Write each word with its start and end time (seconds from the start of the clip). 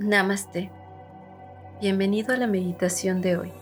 Namaste. 0.00 0.70
Bienvenido 1.78 2.32
a 2.32 2.38
la 2.38 2.46
meditación 2.46 3.20
de 3.20 3.36
hoy. 3.36 3.52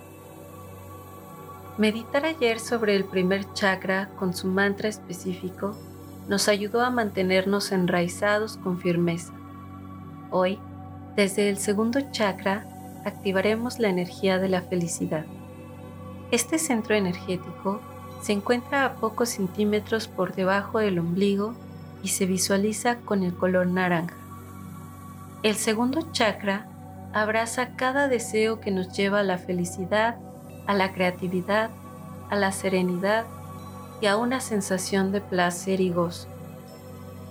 Meditar 1.78 2.26
ayer 2.26 2.60
sobre 2.60 2.94
el 2.94 3.02
primer 3.02 3.52
chakra 3.54 4.08
con 4.20 4.32
su 4.32 4.46
mantra 4.46 4.88
específico 4.88 5.76
nos 6.28 6.46
ayudó 6.46 6.82
a 6.82 6.90
mantenernos 6.90 7.72
enraizados 7.72 8.56
con 8.56 8.78
firmeza. 8.78 9.32
Hoy, 10.30 10.60
desde 11.16 11.48
el 11.48 11.58
segundo 11.58 11.98
chakra, 12.12 12.68
activaremos 13.04 13.80
la 13.80 13.88
energía 13.88 14.38
de 14.38 14.48
la 14.48 14.62
felicidad. 14.62 15.24
Este 16.30 16.60
centro 16.60 16.94
energético 16.94 17.80
se 18.22 18.32
encuentra 18.32 18.84
a 18.84 18.94
pocos 18.94 19.30
centímetros 19.30 20.06
por 20.06 20.36
debajo 20.36 20.78
del 20.78 21.00
ombligo 21.00 21.56
y 22.04 22.08
se 22.10 22.26
visualiza 22.26 22.98
con 22.98 23.24
el 23.24 23.34
color 23.34 23.66
naranja. 23.66 24.17
El 25.44 25.54
segundo 25.54 26.00
chakra 26.10 26.66
abraza 27.12 27.76
cada 27.76 28.08
deseo 28.08 28.58
que 28.58 28.72
nos 28.72 28.92
lleva 28.92 29.20
a 29.20 29.22
la 29.22 29.38
felicidad, 29.38 30.16
a 30.66 30.74
la 30.74 30.92
creatividad, 30.92 31.70
a 32.28 32.34
la 32.34 32.50
serenidad 32.50 33.24
y 34.00 34.06
a 34.06 34.16
una 34.16 34.40
sensación 34.40 35.12
de 35.12 35.20
placer 35.20 35.80
y 35.80 35.90
gozo. 35.90 36.26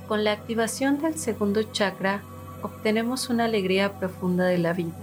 Con 0.08 0.24
la 0.24 0.32
activación 0.32 1.02
del 1.02 1.18
segundo 1.18 1.64
chakra 1.64 2.22
obtenemos 2.62 3.30
una 3.30 3.44
alegría 3.44 4.00
profunda 4.00 4.46
de 4.46 4.58
la 4.58 4.72
vida, 4.72 4.96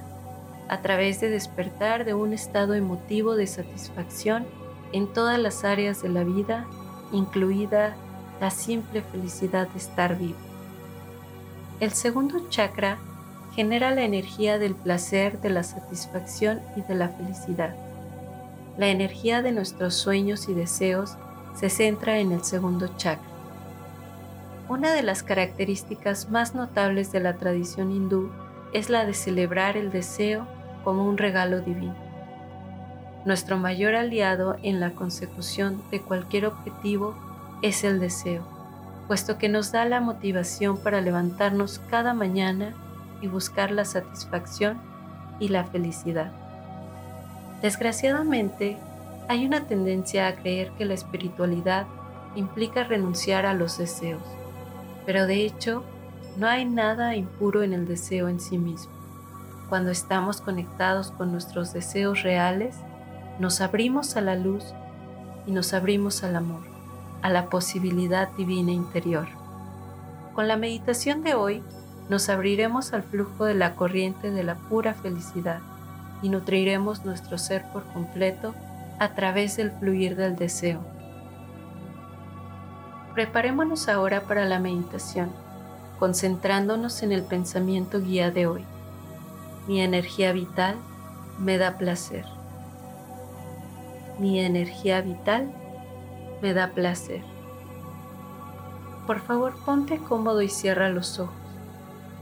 a 0.71 0.81
través 0.81 1.21
de 1.21 1.29
despertar 1.29 2.07
de 2.07 2.15
un 2.15 2.33
estado 2.33 2.73
emotivo 2.73 3.37
de 3.37 3.47
satisfacción 3.47 4.47
en 4.93 5.13
todas 5.13 5.39
las 5.39 5.63
áreas 5.65 6.01
de 6.01 6.09
la 6.09 6.25
vida, 6.25 6.67
incluida 7.13 7.97
la 8.41 8.51
simple 8.51 9.03
felicidad 9.03 9.69
de 9.69 9.79
estar 9.79 10.17
vivo. 10.17 10.54
El 11.81 11.91
segundo 11.91 12.49
chakra 12.51 12.99
genera 13.57 13.91
la 13.91 14.03
energía 14.03 14.59
del 14.59 14.77
placer, 14.77 15.41
de 15.41 15.51
la 15.51 15.65
satisfacción 15.65 16.61
y 16.77 16.83
de 16.83 16.95
la 16.95 17.09
felicidad. 17.09 17.75
La 18.79 18.89
energía 18.89 19.43
de 19.43 19.51
nuestros 19.51 19.95
sueños 19.95 20.49
y 20.49 20.55
deseos 20.55 21.17
se 21.57 21.71
centra 21.71 22.19
en 22.19 22.31
el 22.31 22.45
segundo 22.45 22.97
chakra. 22.97 23.29
Una 24.69 24.93
de 24.93 25.03
las 25.03 25.25
características 25.25 26.31
más 26.31 26.55
notables 26.55 27.11
de 27.11 27.21
la 27.21 27.35
tradición 27.35 27.91
hindú 27.91 28.31
es 28.73 28.89
la 28.89 29.05
de 29.05 29.15
celebrar 29.15 29.77
el 29.77 29.91
deseo 29.91 30.47
como 30.85 31.05
un 31.05 31.19
regalo 31.19 31.61
divino. 31.61 31.97
Nuestro 33.25 33.59
mayor 33.59 33.97
aliado 33.97 34.57
en 34.63 34.79
la 34.79 34.93
consecución 34.93 35.83
de 35.91 36.01
cualquier 36.01 36.47
objetivo 36.47 37.17
es 37.63 37.83
el 37.83 37.99
deseo 37.99 38.54
puesto 39.07 39.39
que 39.39 39.49
nos 39.49 39.73
da 39.73 39.85
la 39.85 40.01
motivación 40.01 40.79
para 40.79 41.01
levantarnos 41.01 41.81
cada 41.91 42.15
mañana 42.15 42.75
y 43.21 43.29
buscar 43.29 43.71
la 43.71 43.85
satisfacción 43.85 44.79
y 45.39 45.49
la 45.49 45.65
felicidad. 45.65 46.33
Desgraciadamente, 47.63 48.79
hay 49.29 49.47
una 49.47 49.67
tendencia 49.67 50.27
a 50.27 50.35
creer 50.35 50.71
que 50.73 50.85
la 50.85 50.95
espiritualidad 50.95 51.87
implica 52.35 52.85
renunciar 52.85 53.47
a 53.47 53.55
los 53.55 53.79
deseos, 53.79 54.23
pero 55.07 55.27
de 55.27 55.45
hecho 55.45 55.83
no 56.37 56.47
hay 56.49 56.65
nada 56.65 57.17
impuro 57.17 57.63
en 57.63 57.73
el 57.73 57.87
deseo 57.87 58.29
en 58.29 58.41
sí 58.41 58.59
mismo. 58.59 58.93
Cuando 59.69 59.91
estamos 59.91 60.41
conectados 60.41 61.11
con 61.11 61.33
nuestros 61.33 61.73
deseos 61.73 62.23
reales, 62.23 62.77
nos 63.39 63.61
abrimos 63.61 64.17
a 64.17 64.21
la 64.21 64.35
luz 64.35 64.65
y 65.47 65.53
nos 65.53 65.73
abrimos 65.73 66.23
al 66.23 66.37
amor 66.37 66.74
a 67.25 67.31
la 67.31 67.49
posibilidad 67.49 68.29
divina 68.37 68.71
interior. 68.71 69.27
Con 70.35 70.47
la 70.47 70.59
meditación 70.59 71.23
de 71.23 71.33
hoy 71.33 71.63
nos 72.11 72.29
abriremos 72.29 72.93
al 72.93 73.03
flujo 73.03 73.47
de 73.47 73.55
la 73.55 73.77
corriente 73.77 74.31
de 74.31 74.45
la 74.45 74.57
pura 74.57 74.93
felicidad 74.93 75.61
y 76.21 76.29
nutriremos 76.29 77.07
nuestro 77.07 77.39
ser 77.39 77.65
por 77.73 77.83
completo 77.95 78.55
a 78.99 79.15
través 79.15 79.57
del 79.57 79.71
fluir 79.71 80.17
del 80.17 80.37
deseo. 80.37 80.81
Preparémonos 83.15 83.89
ahora 83.89 84.25
para 84.25 84.45
la 84.45 84.59
meditación, 84.59 85.31
concentrándonos 85.99 87.03
en 87.03 87.13
el 87.13 87.23
pensamiento 87.23 88.03
guía 88.03 88.31
de 88.31 88.47
hoy. 88.47 88.67
Mi 89.67 89.81
energía 89.81 90.33
vital 90.33 90.77
me 91.39 91.57
da 91.57 91.79
placer. 91.79 92.27
Mi 94.19 94.41
energía 94.41 95.01
vital 95.01 95.64
me 96.45 96.53
da 96.53 96.73
placer. 96.73 97.23
Por 99.07 99.19
favor, 99.21 99.55
ponte 99.65 99.97
cómodo 99.97 100.43
y 100.43 100.51
cierra 100.51 100.91
los 100.91 101.19
ojos. 101.19 101.35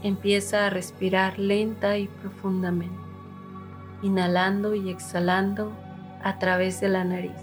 Empieza 0.01 0.65
a 0.65 0.69
respirar 0.69 1.37
lenta 1.37 1.97
y 1.97 2.07
profundamente, 2.07 2.95
inhalando 4.01 4.75
y 4.75 4.89
exhalando 4.89 5.73
a 6.23 6.39
través 6.39 6.79
de 6.79 6.87
la 6.87 7.03
nariz. 7.03 7.35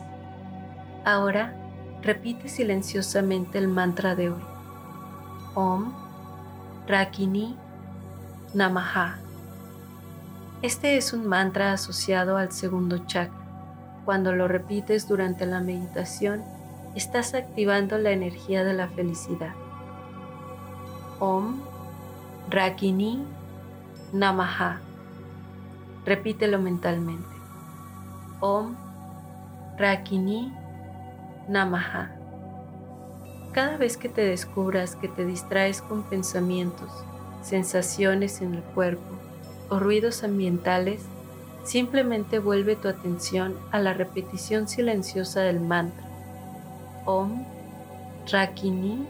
Ahora, 1.05 1.55
repite 2.01 2.49
silenciosamente 2.49 3.59
el 3.59 3.69
mantra 3.69 4.15
de 4.15 4.31
hoy. 4.31 4.43
Om 5.55 5.93
Rakini 6.87 7.59
Namaha. 8.55 9.19
Este 10.63 10.97
es 10.97 11.13
un 11.13 11.27
mantra 11.27 11.75
asociado 11.75 12.39
al 12.39 12.53
segundo 12.53 13.05
chakra. 13.07 13.39
Cuando 14.07 14.33
lo 14.33 14.49
repites 14.49 15.07
durante 15.07 15.45
la 15.45 15.61
meditación, 15.61 16.43
estás 16.95 17.35
activando 17.35 17.99
la 17.99 18.11
energía 18.11 18.65
de 18.65 18.75
la 18.75 18.89
felicidad. 18.89 19.55
Om 21.19 21.61
Ragini 22.49 23.23
Namaha. 24.13 24.81
Repítelo 26.05 26.59
mentalmente. 26.59 27.29
Om 28.41 28.75
Ragini 29.79 30.53
Namaha. 31.49 32.11
Cada 33.53 33.77
vez 33.77 33.97
que 33.97 34.09
te 34.09 34.23
descubras 34.23 34.97
que 34.97 35.09
te 35.09 35.25
distraes 35.25 35.83
con 35.83 36.03
pensamientos, 36.05 36.91
sensaciones 37.43 38.41
en 38.43 38.55
el 38.55 38.63
cuerpo 38.63 39.17
o 39.69 39.79
ruidos 39.79 40.25
ambientales, 40.25 41.03
simplemente 41.65 42.39
vuelve 42.39 42.77
tu 42.77 42.89
atención 42.89 43.57
a 43.71 43.79
la 43.79 43.93
repetición 43.93 44.67
silenciosa 44.69 45.41
del 45.41 45.61
mantra 45.61 46.10
Om 47.11 47.45
Rakini 48.31 49.05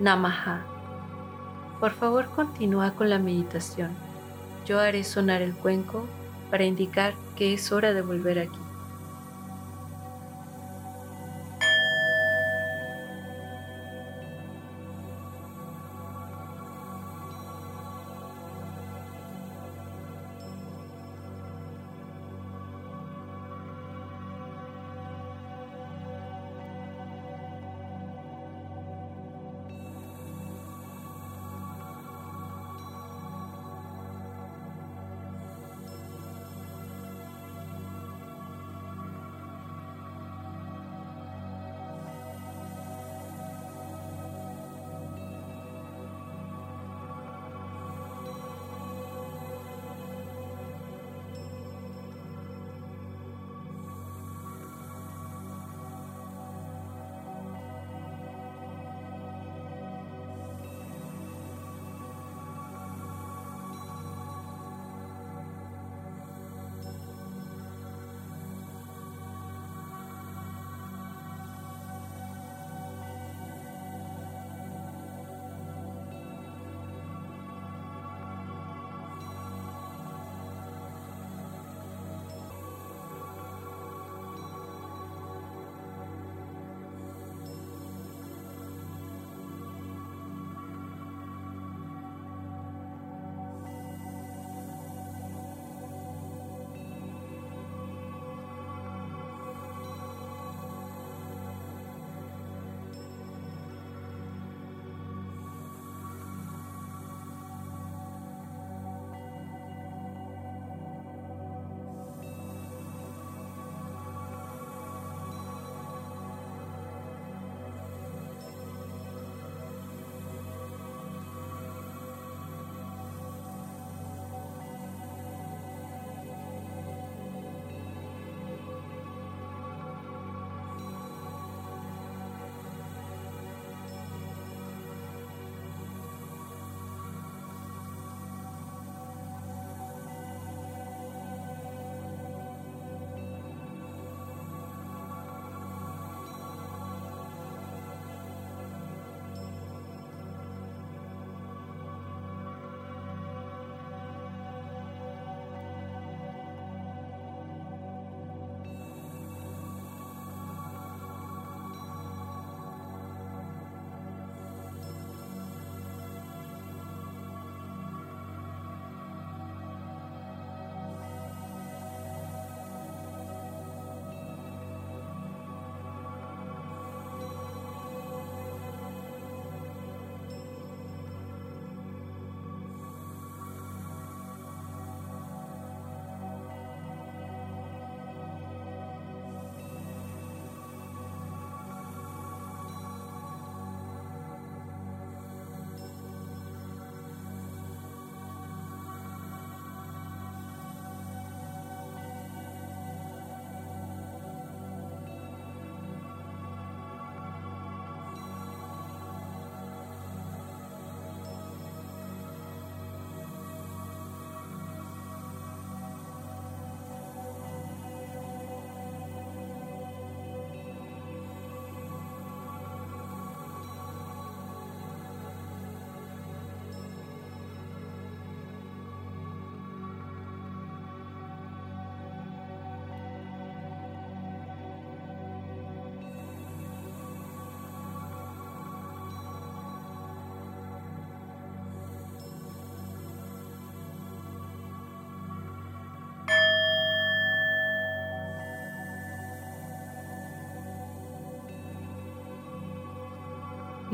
Namaha. 0.00 0.64
Por 1.78 1.90
favor, 1.90 2.30
continúa 2.30 2.92
con 2.92 3.10
la 3.10 3.18
meditación. 3.18 3.90
Yo 4.64 4.80
haré 4.80 5.04
sonar 5.04 5.42
el 5.42 5.52
cuenco 5.52 6.06
para 6.50 6.64
indicar 6.64 7.12
que 7.36 7.52
es 7.52 7.70
hora 7.70 7.92
de 7.92 8.00
volver 8.00 8.38
aquí. 8.38 8.61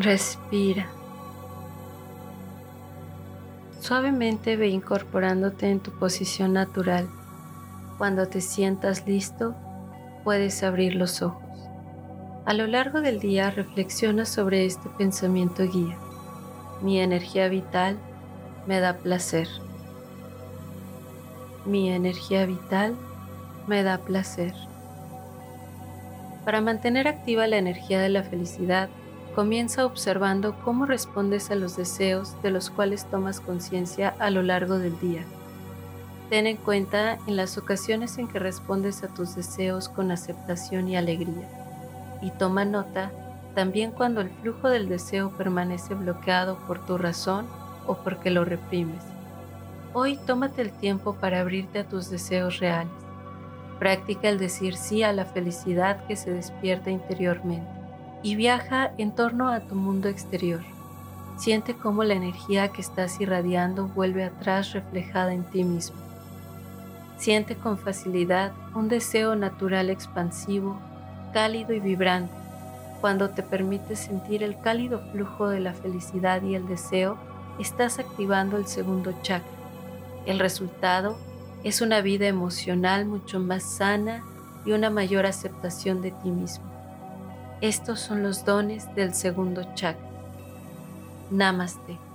Respira. 0.00 0.86
Suavemente 3.80 4.56
ve 4.56 4.68
incorporándote 4.68 5.72
en 5.72 5.80
tu 5.80 5.90
posición 5.90 6.52
natural. 6.52 7.08
Cuando 7.98 8.28
te 8.28 8.40
sientas 8.40 9.08
listo, 9.08 9.56
puedes 10.22 10.62
abrir 10.62 10.94
los 10.94 11.20
ojos. 11.20 11.42
A 12.46 12.54
lo 12.54 12.68
largo 12.68 13.00
del 13.00 13.18
día 13.18 13.50
reflexiona 13.50 14.24
sobre 14.24 14.66
este 14.66 14.88
pensamiento 14.88 15.64
guía. 15.64 15.98
Mi 16.80 17.00
energía 17.00 17.48
vital 17.48 17.98
me 18.68 18.78
da 18.78 18.98
placer. 18.98 19.48
Mi 21.66 21.90
energía 21.90 22.46
vital 22.46 22.94
me 23.66 23.82
da 23.82 23.98
placer. 23.98 24.54
Para 26.44 26.60
mantener 26.60 27.08
activa 27.08 27.48
la 27.48 27.56
energía 27.56 28.00
de 28.00 28.10
la 28.10 28.22
felicidad, 28.22 28.88
comienza 29.38 29.87
observando 29.87 30.56
cómo 30.64 30.85
respondes 30.85 31.52
a 31.52 31.55
los 31.55 31.76
deseos 31.76 32.35
de 32.43 32.50
los 32.50 32.70
cuales 32.70 33.05
tomas 33.05 33.38
conciencia 33.38 34.12
a 34.19 34.31
lo 34.31 34.43
largo 34.43 34.81
del 34.81 34.99
día. 34.99 35.23
Ten 36.29 36.49
en 36.49 36.56
cuenta 36.56 37.20
en 37.29 37.37
las 37.37 37.56
ocasiones 37.56 38.19
en 38.19 38.26
que 38.26 38.40
respondes 38.40 39.05
a 39.05 39.14
tus 39.14 39.37
deseos 39.37 39.88
con 39.88 40.11
aceptación 40.11 40.88
y 40.88 40.96
alegría. 40.96 41.49
Y 42.20 42.32
toma 42.32 42.64
nota 42.64 43.12
también 43.55 43.93
cuando 43.93 44.23
el 44.23 44.31
flujo 44.31 44.70
del 44.70 44.88
deseo 44.88 45.31
permanece 45.31 45.94
bloqueado 45.94 46.58
por 46.67 46.85
tu 46.85 46.99
razón 46.99 47.46
o 47.87 47.94
porque 47.99 48.32
lo 48.32 48.44
reprimes. 48.44 49.05
Hoy 49.95 50.18
tómate 50.26 50.62
el 50.62 50.73
tiempo 50.73 51.14
para 51.14 51.38
abrirte 51.38 51.78
a 51.78 51.88
tus 51.88 52.11
deseos 52.11 52.59
reales. 52.59 52.90
Practica 53.78 54.30
el 54.30 54.40
decir 54.40 54.75
sí 54.75 55.04
a 55.04 55.12
la 55.12 55.26
felicidad 55.26 56.04
que 56.09 56.16
se 56.16 56.33
despierta 56.33 56.90
interiormente 56.90 57.77
y 58.22 58.37
viaja 58.37 58.92
en 58.98 59.12
torno 59.12 59.48
a 59.48 59.60
tu 59.60 59.75
mundo 59.75 60.08
exterior. 60.08 60.60
Siente 61.37 61.75
cómo 61.75 62.04
la 62.04 62.14
energía 62.14 62.68
que 62.68 62.80
estás 62.80 63.20
irradiando 63.20 63.87
vuelve 63.88 64.25
atrás 64.25 64.72
reflejada 64.72 65.32
en 65.32 65.44
ti 65.44 65.64
mismo. 65.64 65.96
Siente 67.16 67.56
con 67.56 67.78
facilidad 67.78 68.52
un 68.75 68.88
deseo 68.88 69.37
natural 69.37 69.90
expansivo, 69.90 70.78
cálido 71.32 71.72
y 71.72 71.80
vibrante 71.80 72.38
cuando 73.00 73.30
te 73.30 73.42
permites 73.42 74.00
sentir 74.00 74.42
el 74.42 74.58
cálido 74.60 75.00
flujo 75.12 75.48
de 75.48 75.60
la 75.60 75.72
felicidad 75.72 76.42
y 76.42 76.54
el 76.54 76.66
deseo, 76.66 77.16
estás 77.60 77.98
activando 77.98 78.56
el 78.56 78.66
segundo 78.66 79.14
chakra. 79.22 79.48
El 80.26 80.40
resultado 80.40 81.16
es 81.62 81.80
una 81.80 82.00
vida 82.00 82.26
emocional 82.26 83.06
mucho 83.06 83.38
más 83.38 83.62
sana 83.62 84.25
y 84.64 84.72
una 84.72 84.90
mayor 84.90 85.26
aceptación 85.26 86.02
de 86.02 86.10
ti 86.10 86.30
mismo. 86.30 86.64
Estos 87.60 87.98
son 87.98 88.22
los 88.22 88.44
dones 88.44 88.94
del 88.94 89.14
segundo 89.14 89.62
chakra. 89.74 90.08
Namaste. 91.30 92.07